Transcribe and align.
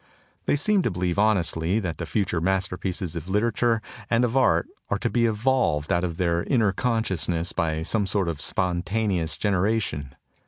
They 0.47 0.55
seem 0.55 0.81
to 0.81 0.89
believe 0.89 1.19
honestly 1.19 1.79
that 1.79 1.99
the 1.99 2.07
future 2.07 2.41
masterpieces 2.41 3.15
of 3.15 3.25
16 3.25 3.33
THE 3.33 3.39
TOCSIN 3.39 3.45
OF 3.45 3.55
REVOLT 3.63 3.63
literature 3.69 4.05
and 4.09 4.25
of 4.25 4.35
art 4.35 4.67
are 4.89 4.97
to 4.97 5.09
be 5.11 5.27
evolved 5.27 5.93
out 5.93 6.03
of 6.03 6.17
their 6.17 6.41
inner 6.41 6.71
consciousness 6.71 7.53
by 7.53 7.83
some 7.83 8.07
sort 8.07 8.27
of 8.27 8.41
spon 8.41 8.81
taneous 8.81 9.37
generation. 9.37 10.15